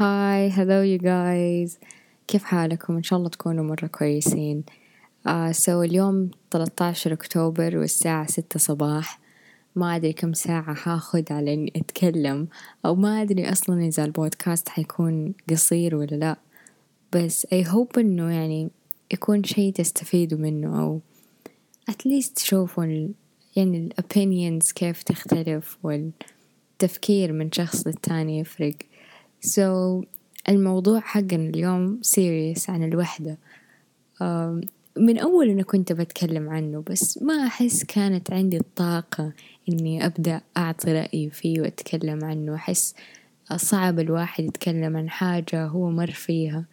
[0.00, 1.78] hi hello you guys
[2.28, 4.64] كيف حالكم؟ إن شاء الله تكونوا مرة كويسين.
[5.26, 9.20] آه so اليوم 13 أكتوبر والساعة ستة صباح.
[9.76, 12.48] ما أدري كم ساعة حاخد على إني أتكلم
[12.86, 16.36] أو ما أدري أصلا إذا البودكاست حيكون قصير ولا لأ.
[17.12, 18.70] بس I hope إنه يعني
[19.12, 21.00] يكون شي تستفيدوا منه أو
[21.90, 23.10] least تشوفوا ال
[23.56, 28.74] يعني ال opinions كيف تختلف والتفكير من شخص للتاني يفرق.
[29.46, 30.04] So
[30.48, 33.38] الموضوع حقنا اليوم serious عن الوحدة.
[34.96, 39.32] من أول أنا كنت بتكلم عنه بس ما أحس كانت عندي الطاقة
[39.68, 42.54] إني أبدأ أعطي رأيي فيه وأتكلم عنه.
[42.54, 42.94] أحس
[43.56, 46.64] صعب الواحد يتكلم عن حاجة هو مر فيها.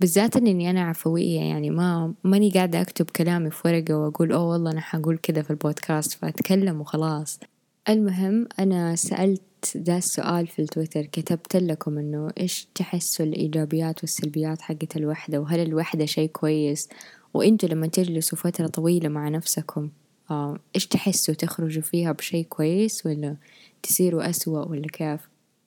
[0.00, 4.70] بالذات إني أنا عفوية يعني ما ماني قاعدة أكتب كلامي في ورقة وأقول أوه والله
[4.70, 6.12] أنا حقول كذا في البودكاست.
[6.12, 7.40] فأتكلم وخلاص.
[7.88, 9.42] المهم أنا سألت
[9.76, 16.04] ذا السؤال في التويتر كتبت لكم إنه إيش تحسوا الإيجابيات والسلبيات حقت الوحدة؟ وهل الوحدة
[16.04, 16.88] شي كويس؟
[17.34, 19.90] وإنتوا لما تجلسوا فترة طويلة مع نفسكم
[20.30, 23.36] آه إيش تحسوا؟ تخرجوا فيها بشي كويس ولا
[23.82, 25.20] تصيروا أسوأ ولا كيف؟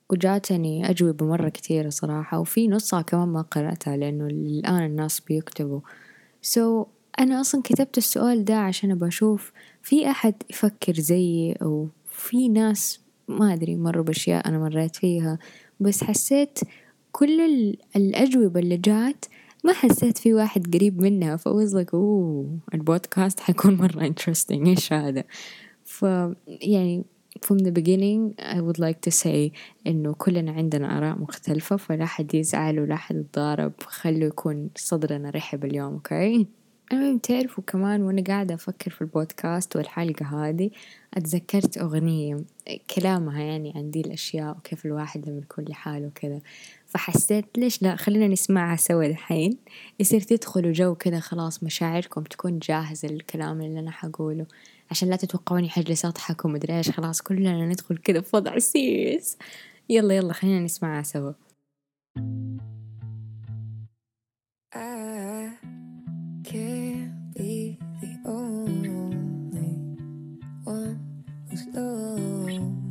[0.10, 5.80] وجاتني أجوبة مرة كثيرة صراحة وفي نصها كمان ما قرأتها لأنه الآن الناس بيكتبوا.
[6.42, 6.88] so,
[7.20, 9.52] أنا أصلا كتبت السؤال ده عشان أبغى أشوف
[9.84, 15.40] في أحد يفكر زيي أو في ناس ما أدري مروا بأشياء أنا مريت فيها
[15.80, 16.60] بس حسيت
[17.12, 17.42] كل
[17.96, 19.26] الأجوبة اللي جات
[19.64, 25.24] ما حسيت في واحد قريب منها فوز لك أوه البودكاست حيكون مرة interesting إيش هذا
[25.84, 26.06] ف
[26.48, 27.04] يعني
[27.46, 29.52] from the beginning I would like to say
[29.88, 35.66] إنه كلنا عندنا آراء مختلفة فلا حد يزعل ولا حد يتضارب خلوا يكون صدرنا رحب
[35.66, 36.48] اليوم أوكي okay?
[36.94, 40.70] المهم تعرفوا كمان وأنا قاعدة أفكر في البودكاست والحلقة هذه
[41.14, 42.38] أتذكرت أغنية
[42.96, 46.42] كلامها يعني عن دي الأشياء وكيف الواحد لما يكون لحاله وكذا.
[46.86, 49.58] فحسيت ليش لا خلينا نسمعها سوا الحين.
[50.00, 54.46] يصير تدخلوا جو كذا خلاص مشاعركم تكون جاهزة للكلام اللي أنا حقوله.
[54.92, 59.38] عشان لا تتوقعوني حجلس أضحك ومدري إيش خلاص كلنا ندخل كذا في وضع serious
[59.90, 61.32] يلا يلا خلينا نسمعها سوا.
[71.80, 72.87] Oh.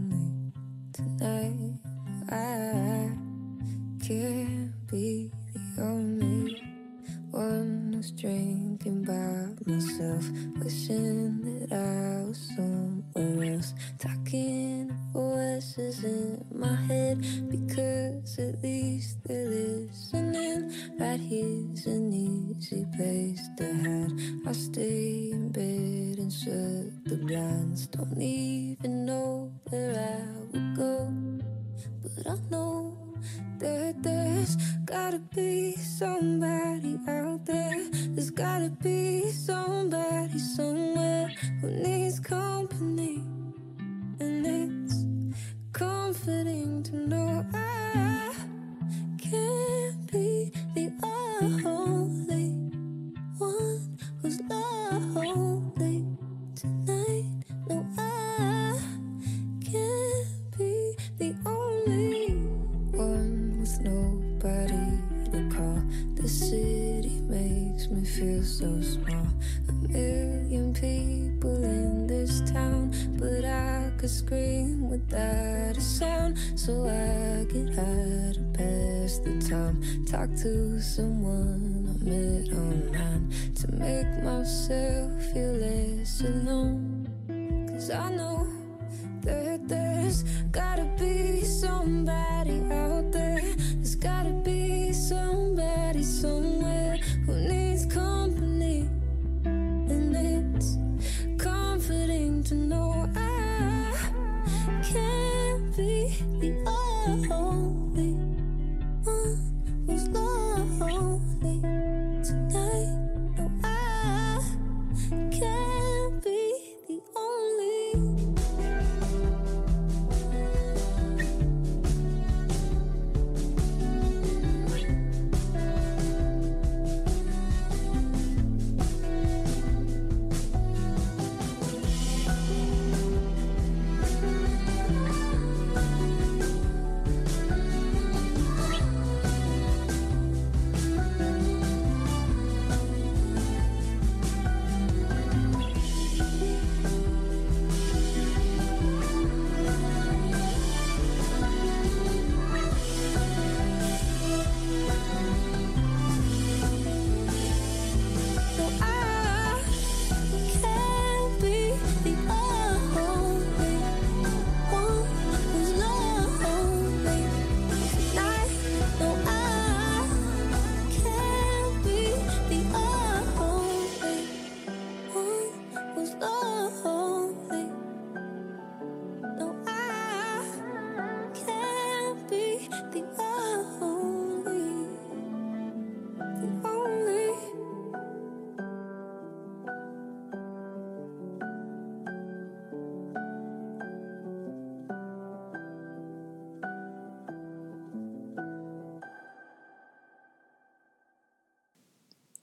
[80.26, 87.06] talk to someone I met online to make myself feel less alone.
[87.69, 88.48] Cause I know
[89.22, 92.85] that there's gotta be somebody out.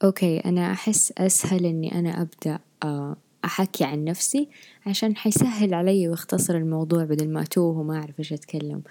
[0.03, 3.15] okay أنا أحس أسهل إني أنا أبدأ آه،
[3.45, 4.49] أحكي عن نفسي
[4.85, 8.81] عشان حيسهل علي ويختصر الموضوع بدل ما أتوه وما أعرف إيش أتكلم.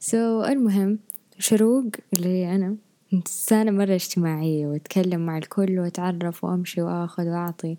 [0.00, 0.98] so المهم
[1.38, 1.84] شروق
[2.14, 2.76] اللي هي أنا
[3.14, 7.76] إنسانة مرة اجتماعية وأتكلم مع الكل وأتعرف وأمشي وآخذ وأعطي.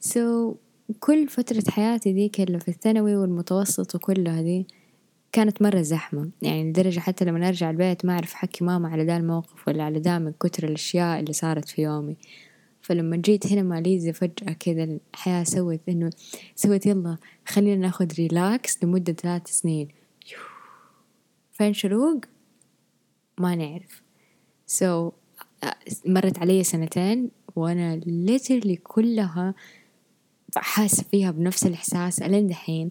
[0.00, 0.54] so
[1.00, 4.66] كل فترة حياتي ذيك اللي في الثانوي والمتوسط وكلها دي
[5.32, 6.30] كانت مرة زحمة.
[6.42, 10.00] يعني لدرجة حتى لما أرجع البيت ما أعرف أحكي ماما على دا الموقف ولا على
[10.00, 12.16] دا من كتر الأشياء اللي صارت في يومي.
[12.80, 14.84] فلما جيت هنا مع ليزا فجأة كذا
[15.14, 16.10] الحياة سوت إنه
[16.56, 19.88] سوت يلا خلينا ناخد relax لمدة ثلاث سنين.
[21.52, 22.20] فين شروق؟
[23.38, 24.02] ما نعرف.
[24.66, 25.12] so so,
[26.06, 29.54] مرت علي سنتين وأنا literally كلها
[30.56, 32.22] حاسة فيها بنفس الإحساس.
[32.22, 32.90] ألين دحين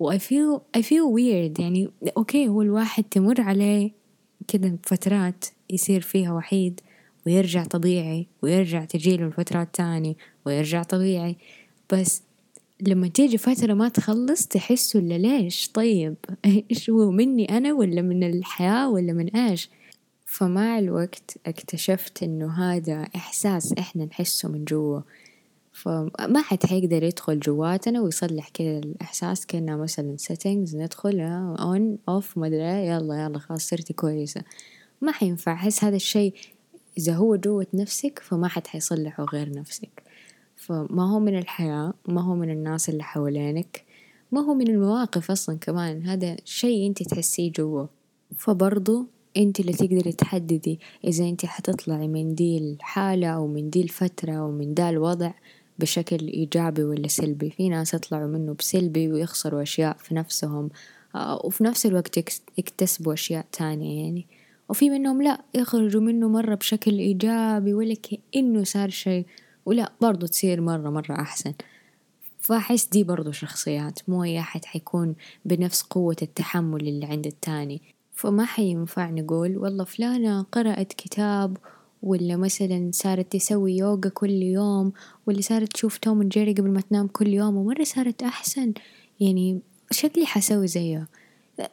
[0.00, 1.60] و I feel I feel weird.
[1.60, 3.90] يعني okay هو الواحد تمر عليه
[4.48, 6.80] كده فترات يصير فيها وحيد
[7.26, 10.16] ويرجع طبيعي ويرجع تجيله الفترات تاني
[10.46, 11.36] ويرجع طبيعي.
[11.92, 12.22] بس
[12.80, 16.14] لما تيجي فترة ما تخلص تحس ولا ليش؟ طيب
[16.70, 19.70] إيش هو مني أنا ولا من الحياة ولا من إيش؟
[20.26, 25.00] فمع الوقت اكتشفت إنه هذا إحساس إحنا نحسه من جوا.
[25.72, 32.86] فما حد حيقدر يدخل جواتنا ويصلح كذا الإحساس كأنه مثلا settings ندخل on off مدري
[32.86, 34.42] يلا يلا خلاص صرتي كويسة.
[35.00, 36.32] ما حينفع أحس هذا الشي
[36.98, 40.02] إذا هو جوة نفسك فما حد حيصلحه غير نفسك.
[40.56, 43.84] فما هو من الحياة ما هو من الناس اللي حوالينك
[44.32, 46.06] ما هو من المواقف أصلا كمان.
[46.06, 47.86] هذا شي أنت تحسيه جوا
[48.36, 49.06] فبرضو
[49.36, 54.50] أنت اللي تقدري تحددي إذا أنت حتطلعي من دي الحالة أو من دي الفترة أو
[54.50, 55.32] من دا الوضع
[55.80, 57.50] بشكل إيجابي ولا سلبي.
[57.50, 60.70] في ناس يطلعوا منه بسلبي ويخسروا أشياء في نفسهم
[61.14, 62.18] آه، وفي نفس الوقت
[62.58, 64.26] يكتسبوا أشياء تانية يعني.
[64.68, 69.26] وفي منهم لا يخرجوا منه مرة بشكل إيجابي ولا كأنه صار شيء
[69.66, 71.54] ولا برضو تصير مرة مرة أحسن.
[72.40, 77.82] فأحس دي برضو شخصيات مو أي أحد حيكون بنفس قوة التحمل اللي عند التاني.
[78.12, 81.56] فما حينفع نقول والله فلانة قرأت كتاب
[82.02, 84.92] ولا مثلا صارت تسوي يوجا كل يوم
[85.26, 88.72] واللي صارت تشوف توم جيري قبل ما تنام كل يوم ومرة صارت أحسن.
[89.20, 89.60] يعني
[89.90, 91.06] شكلي حسوي زيها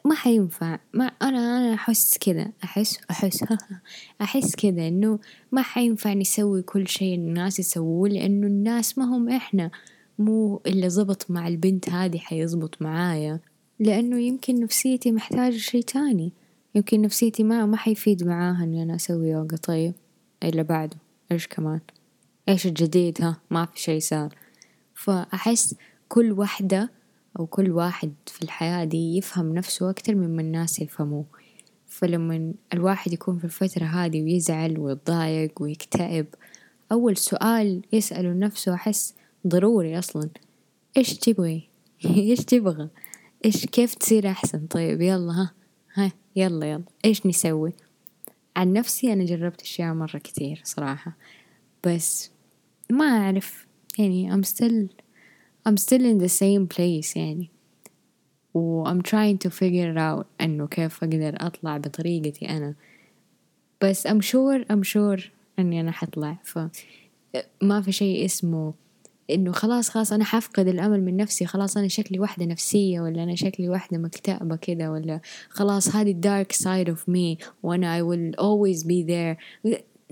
[0.04, 0.78] ما حينفع.
[0.92, 2.52] ما أنا أنا أحس كذا.
[2.64, 3.44] أحس أحس.
[4.22, 5.18] أحس كذا إنه
[5.52, 9.70] ما حينفع نسوي كل شيء الناس يسووه لأنه الناس ما هم إحنا.
[10.18, 13.40] مو اللي زبط مع البنت هذه حيزبط معايا.
[13.80, 16.32] لأنه يمكن نفسيتي محتاجة شي تاني.
[16.74, 19.94] يمكن نفسيتي ما ما حيفيد معاها إني أنا أسوي يوجا طيب.
[20.42, 20.96] اللي بعده
[21.32, 21.80] إيش كمان؟
[22.48, 24.34] إيش الجديد؟ ها ما في شي صار.
[24.94, 25.74] فأحس
[26.08, 26.90] كل وحدة
[27.38, 31.24] أو كل واحد في الحياة دي يفهم نفسه أكتر مما الناس يفهموه.
[31.86, 36.26] فلما الواحد يكون في الفترة هذه ويزعل ويتضايق ويكتئب
[36.92, 39.14] أول سؤال يسأله نفسه أحس
[39.46, 40.28] ضروري أصلا
[40.96, 41.68] إيش تبغي؟
[42.04, 42.88] إيش تبغى؟
[43.44, 45.52] إيش كيف تصير أحسن؟ طيب يلا ها
[45.94, 47.72] ها يلا يلا إيش نسوي؟
[48.58, 51.16] عن نفسي أنا جربت أشياء مرة كتير صراحة
[51.86, 52.30] بس
[52.90, 53.66] ما أعرف
[53.98, 54.88] يعني I'm still
[55.68, 57.50] I'm still in the same place يعني.
[58.54, 62.74] و I'm trying to figure out إنه كيف أقدر أطلع بطريقتي أنا.
[63.84, 65.22] بس I'm sure I'm sure
[65.58, 66.58] إني أنا حطلع ف
[67.62, 68.74] ما في شي اسمه
[69.30, 73.34] إنه خلاص خلاص أنا حفقد الأمل من نفسي خلاص أنا شكلي واحدة نفسية ولا أنا
[73.34, 78.34] شكلي واحدة مكتئبة كده ولا خلاص هذه ال dark side of me وأنا I will
[78.40, 79.36] always be there.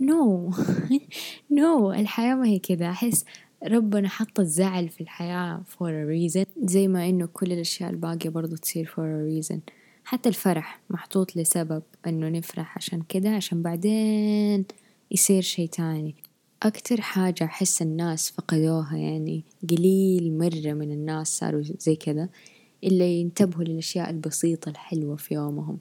[0.01, 0.53] No.
[1.61, 1.91] No.
[1.99, 2.91] الحياة ما هي كده.
[2.91, 3.25] أحس
[3.65, 8.57] ربنا حط الزعل في الحياة for a reason زي ما إنه كل الأشياء الباقية برضو
[8.57, 9.59] تصير for a reason.
[10.05, 14.65] حتى الفرح محطوط لسبب إنه نفرح عشان كده عشان بعدين
[15.11, 16.15] يصير شي تاني.
[16.63, 22.29] أكتر حاجة أحس الناس فقدوها يعني قليل مرة من الناس صاروا زي كذا
[22.85, 25.79] اللي ينتبهوا للأشياء البسيطة الحلوة في يومهم.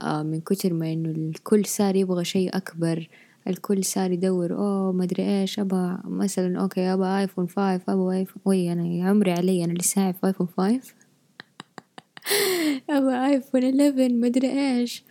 [0.00, 3.08] آه من كتر ما إنه الكل صار يبغى شيء أكبر
[3.46, 8.72] الكل صار يدور أوه ما أدري إيش أبغى مثلا okay أبغى iPhone five أبغى وي
[8.72, 10.94] أنا عمري علي أنا لسه أعرف iPhone five
[12.90, 15.04] أبغى iPhone 11 ما أدري إيش.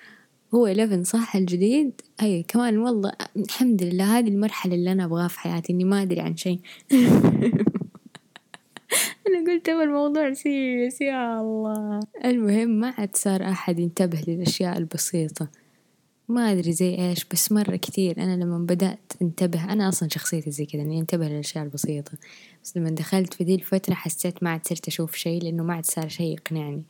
[0.55, 5.39] هو 11 صح الجديد؟ أي كمان والله الحمد لله هذه المرحلة اللي أنا أبغاها في
[5.39, 6.59] حياتي إني ما أدري عن شيء.
[9.27, 11.99] أنا قلت أبغى الموضوع سيريس يا الله.
[12.25, 15.47] المهم ما عاد صار أحد ينتبه للأشياء البسيطة.
[16.29, 20.65] ما أدري زي إيش بس مرة كثير أنا لما بدأت أنتبه أنا أصلا شخصيتي زي
[20.65, 22.11] كذا إني أنتبه للأشياء البسيطة.
[22.63, 25.85] بس لما دخلت في ذي الفترة حسيت ما عاد صرت أشوف شي لأنه ما عاد
[25.85, 26.83] صار شي يقنعني.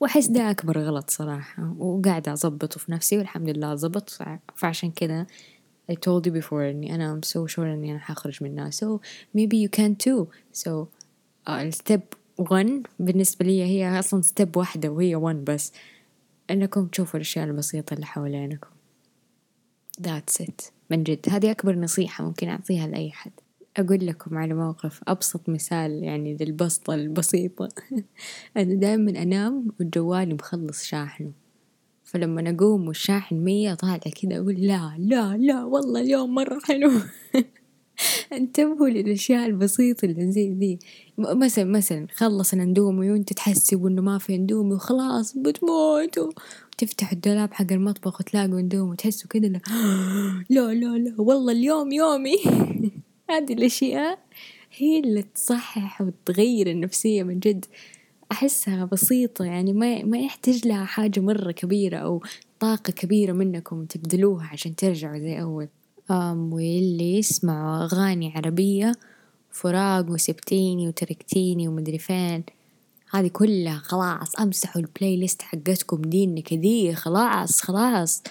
[0.00, 4.18] وأحس ده أكبر غلط صراحة وقاعدة أظبطه في نفسي والحمد لله ظبط
[4.56, 5.26] فعشان كذا
[5.92, 8.70] I told you before إني أنا I'm so sure إني أنا حخرج منها.
[8.70, 9.00] So
[9.36, 10.28] maybe you can too.
[10.52, 10.88] So
[11.46, 15.72] uh, step one بالنسبة لي هي أصلا step واحدة وهي one بس.
[16.50, 18.68] إنكم تشوفوا الأشياء البسيطة اللي حوالينكم.
[20.00, 20.70] That's it.
[20.90, 21.28] من جد.
[21.28, 23.32] هذه أكبر نصيحة ممكن أعطيها لأي حد.
[23.78, 27.68] أقول لكم على موقف أبسط مثال يعني للبسطة البسيطة.
[28.56, 31.32] أنا دائما أنام وجوالي مخلص شاحنه.
[32.04, 36.90] فلما أقوم والشاحن مية طالع كذا أقول لا لا لا والله اليوم مرة حلو.
[38.32, 40.78] انتبهوا للأشياء البسيطة اللي زي ذي.
[41.18, 46.30] مثلا مثلا خلص الاندومي وانت تحسب انه ما في اندومي وخلاص بتموتوا.
[46.72, 49.48] وتفتح الدولاب حق المطبخ وتلاقوا اندومي وتحسوا كده
[50.50, 52.36] لا لا لا والله اليوم يومي.
[53.30, 54.18] هذه الأشياء
[54.76, 57.64] هي اللي تصحح وتغير النفسية من جد.
[58.32, 62.22] أحسها بسيطة يعني ما ما يحتاج لها حاجة مرة كبيرة أو
[62.60, 65.68] طاقة كبيرة منكم تبذلوها عشان ترجعوا زي أول.
[66.10, 68.92] أم واللي يسمعوا أغاني عربية
[69.50, 72.44] فراق وسبتيني وتركتيني ومدري فين
[73.14, 78.22] هذه كلها خلاص أمسحوا البلاي ليست حقتكم دي النكدية خلاص خلاص.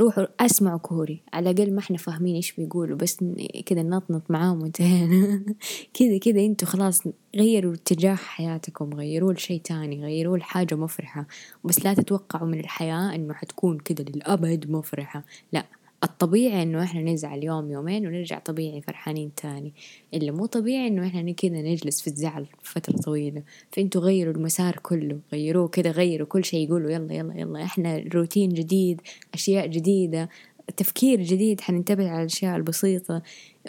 [0.00, 3.24] روحوا أسمعوا كوري على الأقل ما إحنا فاهمين إيش بيقولوا بس
[3.66, 5.44] كذا نطنط معاهم وانتهينا
[5.94, 7.02] كذا كذا أنتوا خلاص
[7.36, 11.26] غيروا اتجاه حياتكم غيروه لشي تاني غيروه لحاجة مفرحة.
[11.64, 15.24] بس لا تتوقعوا من الحياة إنه حتكون كذا للأبد مفرحة.
[15.52, 15.64] لا.
[16.04, 19.72] الطبيعي إنه إحنا نزعل يوم يومين ونرجع طبيعي فرحانين تاني.
[20.14, 23.42] اللي مو طبيعي إنه إحنا كذا نجلس في الزعل فترة طويلة.
[23.70, 28.48] فإنتوا غيروا المسار كله غيروه كذا غيروا كل شيء يقولوا يلا يلا يلا إحنا روتين
[28.48, 29.00] جديد
[29.34, 30.28] أشياء جديدة
[30.76, 33.22] تفكير جديد حننتبه على الأشياء البسيطة.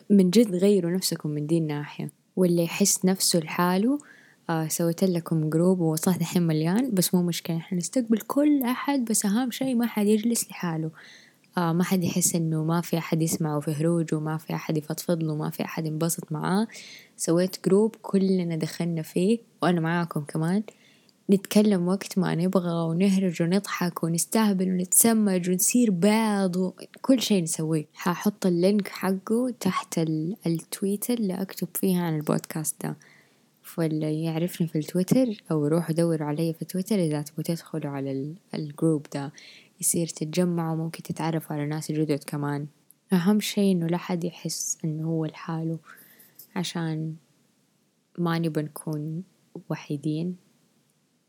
[0.10, 2.12] من جد غيروا نفسكم من دي الناحية.
[2.36, 4.00] واللي يحس نفسه لحاله
[4.50, 9.26] آه سويت لكم group ووصلت الحين مليان بس مو مشكلة إحنا نستقبل كل أحد بس
[9.26, 10.92] أهم شي ما حد يجلس لحاله.
[11.58, 15.24] آه ما حد يحس إنه ما في أحد يسمعه في هروج وما في أحد يفضفض
[15.24, 16.68] له ما في أحد ينبسط معاه.
[17.18, 20.64] سويت group كلنا دخلنا فيه وأنا معاكم كمان.
[21.30, 27.86] نتكلم وقت ما نبغى ونهرج ونضحك ونستهبل ونتسمج ونصير بعض وكل شيء نسويه.
[27.94, 30.00] حاحط ال link حقه تحت
[30.48, 32.98] التويتر اللي أكتب فيها عن البودكاست ده.
[33.64, 38.62] فاللي يعرفني في التويتر أو روحوا دوروا علي في تويتر إذا تبغوا تدخلوا على ال
[38.62, 39.32] group ده.
[39.82, 42.68] يصير تتجمعوا ممكن تتعرفوا على ناس جدد كمان.
[43.14, 45.80] أهم شي إنه لا حد يحس إنه هو لحاله
[46.56, 47.16] عشان
[48.18, 49.24] ما نبى نكون
[49.70, 50.36] وحيدين.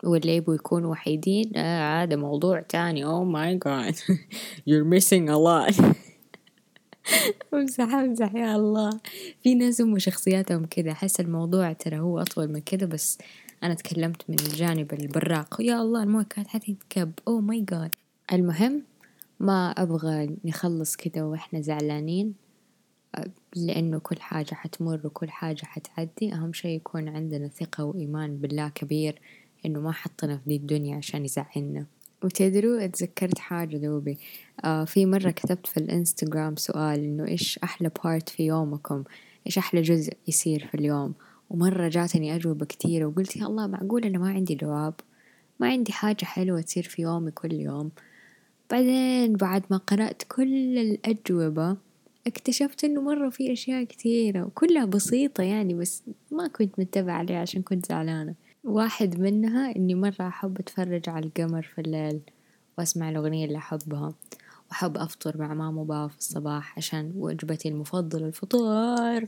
[0.04, 3.04] واللي يبوا يكونوا وحيدين آه هذا موضوع تاني.
[3.04, 3.94] Oh my god.
[4.68, 5.74] You're missing a lot.
[7.54, 9.00] امزح امزح يا الله.
[9.42, 10.90] في ناس هم شخصياتهم كذا.
[10.90, 13.18] أحس الموضوع ترى هو أطول من كذا بس
[13.62, 15.56] أنا تكلمت من الجانب البراق.
[15.60, 17.90] يا الله الموية كانت حتنكب أوه ماي جاد
[18.32, 18.82] المهم
[19.40, 22.34] ما أبغى نخلص كده وإحنا زعلانين
[23.56, 26.32] لأنه كل حاجة حتمر وكل حاجة حتعدي.
[26.32, 29.20] أهم شي يكون عندنا ثقة وإيمان بالله كبير
[29.66, 31.86] إنه ما حطنا في دي الدنيا عشان يزعلنا.
[32.24, 34.18] وتدروا اتذكرت حاجة دوبي
[34.64, 39.04] آه في مرة كتبت في الإنستغرام سؤال إنه إيش أحلى بارت في يومكم؟
[39.46, 41.14] إيش أحلى جزء يصير في اليوم؟
[41.50, 44.94] ومرة جاتني أجوبة كتيرة وقلت يا الله معقول أنا ما عندي جواب؟
[45.60, 47.90] ما عندي حاجة حلوة تصير في يومي كل يوم.
[48.72, 51.76] بعدين بعد ما قرأت كل الأجوبة
[52.26, 57.62] اكتشفت إنه مرة في أشياء كثيرة وكلها بسيطة يعني بس ما كنت متبعة عليها عشان
[57.62, 58.34] كنت زعلانة.
[58.64, 62.20] واحد منها إني مرة أحب أتفرج على القمر في الليل
[62.78, 64.14] وأسمع الأغنية اللي أحبها
[64.68, 69.26] وأحب أفطر مع ماما وبابا في الصباح عشان وجبتي المفضلة الفطار.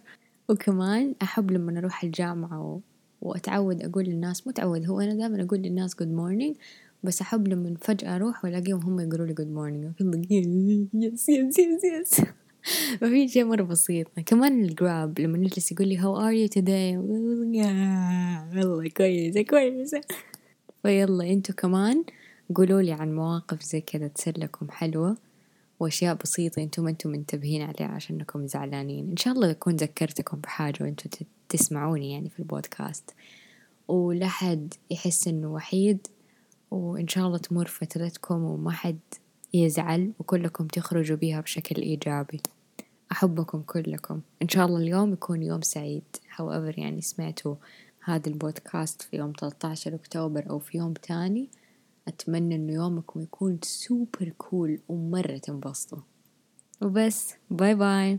[0.49, 2.81] وكمان أحب لما أروح الجامعة و...
[3.23, 6.57] وأتعود أقول للناس مو تعود هو أنا دائما أقول للناس good morning
[7.05, 10.03] بس أحب لما فجأة أروح وألاقيهم هم يقولوا لي good morning.
[10.95, 12.21] yes yes yes yes
[13.01, 14.07] ففي شيء مرة بسيط.
[14.27, 16.97] كمان الجراب لما نجلس يقول لي how are you today
[18.57, 20.01] والله كويسة كويسة.
[20.83, 22.05] فيلا أنتوا كمان
[22.55, 25.17] قولوا لي عن مواقف زي كذا تصير لكم حلوة
[25.81, 29.11] وأشياء بسيطة أنتم ما أنتم منتبهين عليها عشانكم زعلانين.
[29.11, 33.11] إن شاء الله أكون ذكرتكم بحاجة وأنتم تسمعوني يعني في البودكاست.
[33.89, 36.07] ولا حد يحس إنه وحيد؟
[36.75, 38.99] وإن شاء الله تمر فترتكم وما حد
[39.55, 42.41] يزعل وكلكم تخرجوا بيها بشكل إيجابي.
[43.13, 44.21] أحبكم كلكم.
[44.43, 46.03] إن شاء الله اليوم يكون يوم سعيد.
[46.37, 47.55] However يعني سمعتوا
[48.05, 51.49] هذا البودكاست في يوم 13 أكتوبر أو في يوم تاني
[52.09, 55.99] أتمنى إنه يومكم يكون super cool ومرة تنبسطوا.
[56.83, 57.35] وبس.
[57.51, 58.19] bye bye